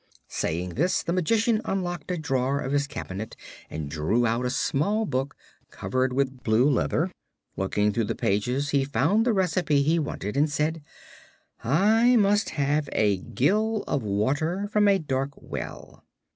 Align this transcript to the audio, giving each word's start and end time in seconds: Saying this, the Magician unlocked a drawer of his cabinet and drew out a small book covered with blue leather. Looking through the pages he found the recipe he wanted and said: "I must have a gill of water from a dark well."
Saying 0.29 0.69
this, 0.69 1.03
the 1.03 1.13
Magician 1.13 1.61
unlocked 1.63 2.09
a 2.09 2.17
drawer 2.17 2.59
of 2.59 2.71
his 2.71 2.87
cabinet 2.87 3.35
and 3.69 3.87
drew 3.87 4.25
out 4.25 4.47
a 4.47 4.49
small 4.49 5.05
book 5.05 5.35
covered 5.69 6.11
with 6.11 6.41
blue 6.41 6.67
leather. 6.67 7.11
Looking 7.55 7.93
through 7.93 8.05
the 8.05 8.15
pages 8.15 8.69
he 8.69 8.83
found 8.83 9.27
the 9.27 9.31
recipe 9.33 9.83
he 9.83 9.99
wanted 9.99 10.35
and 10.35 10.49
said: 10.49 10.81
"I 11.63 12.15
must 12.15 12.49
have 12.57 12.89
a 12.93 13.17
gill 13.17 13.83
of 13.87 14.01
water 14.01 14.67
from 14.73 14.87
a 14.87 14.97
dark 14.97 15.33
well." 15.35 16.03